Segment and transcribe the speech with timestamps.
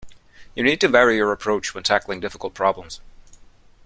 [0.55, 3.01] You need to vary your approach when tackling difficult problems.